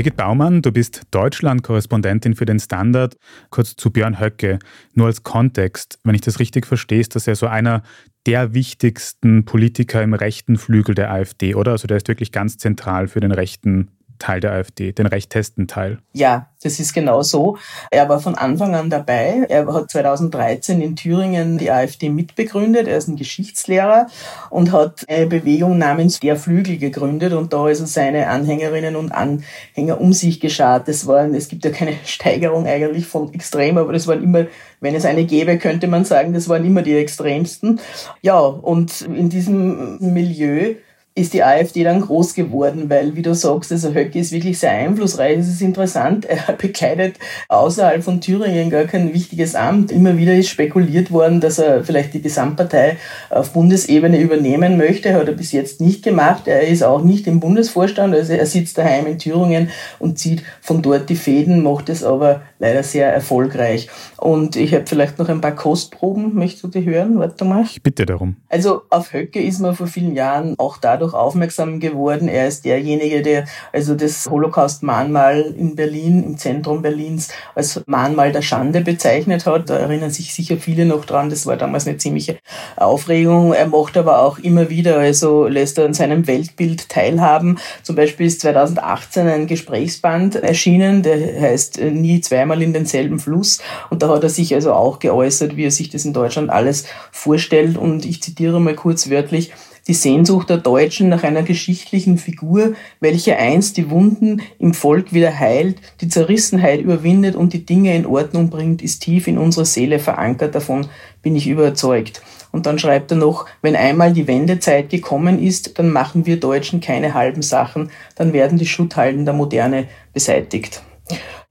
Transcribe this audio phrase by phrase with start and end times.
[0.00, 3.18] Birgit Baumann, du bist Deutschland-Korrespondentin für den Standard.
[3.50, 4.58] Kurz zu Björn Höcke.
[4.94, 7.82] Nur als Kontext, wenn ich das richtig verstehe, ist das ja so einer
[8.24, 11.72] der wichtigsten Politiker im rechten Flügel der AfD, oder?
[11.72, 13.90] Also der ist wirklich ganz zentral für den rechten
[14.20, 15.98] Teil der AfD, den rechtesten Teil.
[16.12, 17.56] Ja, das ist genau so.
[17.90, 19.46] Er war von Anfang an dabei.
[19.48, 22.86] Er hat 2013 in Thüringen die AfD mitbegründet.
[22.86, 24.08] Er ist ein Geschichtslehrer
[24.50, 29.10] und hat eine Bewegung namens Der Flügel gegründet und da ist er seine Anhängerinnen und
[29.10, 30.86] Anhänger um sich geschart.
[30.86, 34.46] Das waren, es gibt ja keine Steigerung eigentlich von extrem, aber das waren immer,
[34.80, 37.80] wenn es eine gäbe, könnte man sagen, das waren immer die extremsten.
[38.20, 40.74] Ja, und in diesem Milieu
[41.16, 44.70] ist die AfD dann groß geworden, weil, wie du sagst, also Höcke ist wirklich sehr
[44.70, 45.38] einflussreich.
[45.38, 47.16] Es ist interessant, er bekleidet
[47.48, 49.90] außerhalb von Thüringen gar kein wichtiges Amt.
[49.90, 52.96] Immer wieder ist spekuliert worden, dass er vielleicht die Gesamtpartei
[53.28, 55.12] auf Bundesebene übernehmen möchte.
[55.12, 56.46] Hat er bis jetzt nicht gemacht.
[56.46, 60.80] Er ist auch nicht im Bundesvorstand, also er sitzt daheim in Thüringen und zieht von
[60.80, 63.88] dort die Fäden, macht es aber leider sehr erfolgreich.
[64.16, 67.18] Und ich habe vielleicht noch ein paar Kostproben, möchtest du die hören?
[67.18, 67.64] Warte mal.
[67.64, 68.36] Ich bitte darum.
[68.48, 72.28] Also auf Höcke ist man vor vielen Jahren auch dadurch aufmerksam geworden.
[72.28, 78.42] Er ist derjenige, der also das Holocaust-Mahnmal in Berlin, im Zentrum Berlins, als Mahnmal der
[78.42, 79.70] Schande bezeichnet hat.
[79.70, 81.30] Da erinnern sich sicher viele noch dran.
[81.30, 82.38] Das war damals eine ziemliche
[82.76, 83.52] Aufregung.
[83.52, 87.58] Er macht aber auch immer wieder, also lässt er an seinem Weltbild teilhaben.
[87.82, 93.60] Zum Beispiel ist 2018 ein Gesprächsband erschienen, der heißt Nie zweimal in denselben Fluss.
[93.88, 96.84] Und da hat er sich also auch geäußert, wie er sich das in Deutschland alles
[97.10, 97.78] vorstellt.
[97.78, 99.52] Und ich zitiere mal kurz wörtlich,
[99.86, 105.38] die Sehnsucht der Deutschen nach einer geschichtlichen Figur, welche einst die Wunden im Volk wieder
[105.38, 109.98] heilt, die Zerrissenheit überwindet und die Dinge in Ordnung bringt, ist tief in unserer Seele
[109.98, 110.54] verankert.
[110.54, 110.86] Davon
[111.22, 112.22] bin ich überzeugt.
[112.52, 116.80] Und dann schreibt er noch, wenn einmal die Wendezeit gekommen ist, dann machen wir Deutschen
[116.80, 120.82] keine halben Sachen, dann werden die Schutthalden der Moderne beseitigt.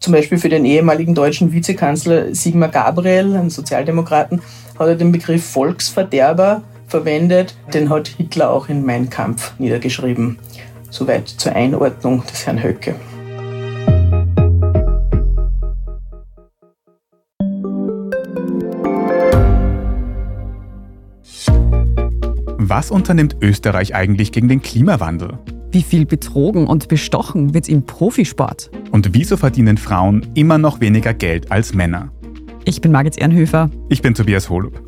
[0.00, 4.42] Zum Beispiel für den ehemaligen deutschen Vizekanzler Sigmar Gabriel, einen Sozialdemokraten,
[4.78, 7.54] hat er den Begriff Volksverderber verwendet.
[7.72, 10.38] Den hat Hitler auch in Mein Kampf niedergeschrieben.
[10.90, 12.94] Soweit zur Einordnung des Herrn Höcke.
[22.70, 25.38] Was unternimmt Österreich eigentlich gegen den Klimawandel?
[25.70, 28.70] Wie viel betrogen und bestochen wird im Profisport?
[28.90, 32.10] Und wieso verdienen Frauen immer noch weniger Geld als Männer?
[32.64, 33.70] Ich bin Margit Ehrenhöfer.
[33.88, 34.87] Ich bin Tobias Holub.